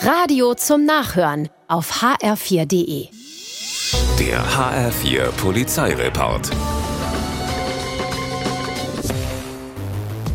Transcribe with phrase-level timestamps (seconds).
[0.00, 3.08] Radio zum Nachhören auf hr4.de.
[4.20, 6.50] Der HR4 Polizeireport.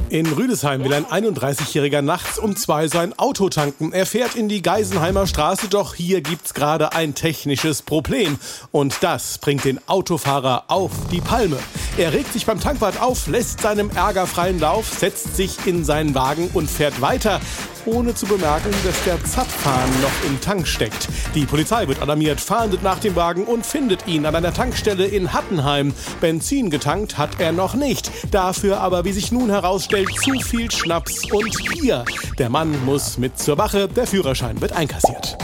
[0.09, 3.93] In Rüdesheim will ein 31-Jähriger nachts um zwei sein Auto tanken.
[3.93, 8.37] Er fährt in die Geisenheimer Straße, doch hier gibt's gerade ein technisches Problem.
[8.71, 11.57] Und das bringt den Autofahrer auf die Palme.
[11.97, 16.13] Er regt sich beim Tankwart auf, lässt seinem Ärger freien Lauf, setzt sich in seinen
[16.13, 17.39] Wagen und fährt weiter
[17.85, 21.07] ohne zu bemerken, dass der Zapfhahn noch im Tank steckt.
[21.35, 25.33] Die Polizei wird alarmiert, fahndet nach dem Wagen und findet ihn an einer Tankstelle in
[25.33, 25.93] Hattenheim.
[26.21, 28.11] Benzin getankt hat er noch nicht.
[28.31, 32.05] Dafür aber, wie sich nun herausstellt, zu viel Schnaps und Bier.
[32.37, 35.37] Der Mann muss mit zur Wache, der Führerschein wird einkassiert.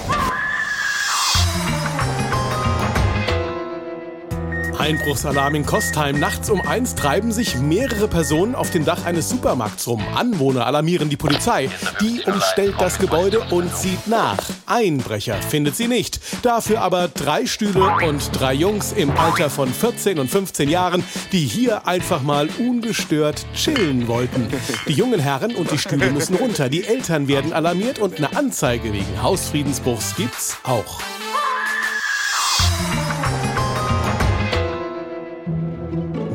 [4.79, 6.19] Einbruchsalarm in Kostheim.
[6.19, 10.01] Nachts um eins treiben sich mehrere Personen auf dem Dach eines Supermarkts rum.
[10.15, 11.69] Anwohner alarmieren die Polizei.
[12.01, 14.37] Die umstellt das Gebäude und sieht nach.
[14.65, 16.21] Einbrecher findet sie nicht.
[16.43, 21.03] Dafür aber drei Stühle und drei Jungs im Alter von 14 und 15 Jahren,
[21.33, 24.47] die hier einfach mal ungestört chillen wollten.
[24.87, 26.69] Die jungen Herren und die Stühle müssen runter.
[26.69, 31.01] Die Eltern werden alarmiert und eine Anzeige wegen Hausfriedensbruchs gibt's auch.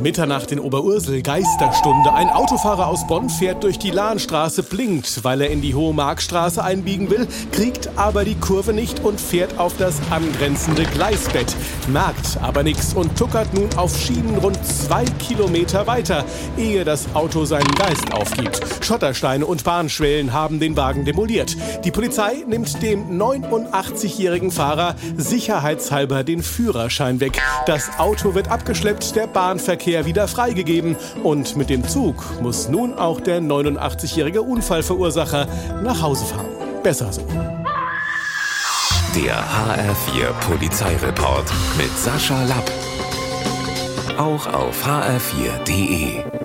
[0.05, 2.13] Mitternacht in Oberursel, Geisterstunde.
[2.13, 6.63] Ein Autofahrer aus Bonn fährt durch die Lahnstraße, blinkt, weil er in die Hohe Markstraße
[6.63, 11.57] einbiegen will, kriegt aber die Kurve nicht und fährt auf das angrenzende Gleisbett.
[11.89, 16.27] Merkt aber nichts und tuckert nun auf Schienen rund zwei Kilometer weiter,
[16.59, 18.61] ehe das Auto seinen Geist aufgibt.
[18.85, 21.57] Schottersteine und Bahnschwellen haben den Wagen demoliert.
[21.83, 27.41] Die Polizei nimmt dem 89-jährigen Fahrer sicherheitshalber den Führerschein weg.
[27.65, 32.95] Das Auto wird abgeschleppt, der Bahnverkehr Verkehr wieder freigegeben und mit dem Zug muss nun
[32.95, 35.47] auch der 89-jährige Unfallverursacher
[35.85, 36.49] nach Hause fahren.
[36.83, 37.23] Besser so.
[39.15, 42.69] Der HR4 Polizeireport mit Sascha Lapp.
[44.19, 46.44] Auch auf hr4.de.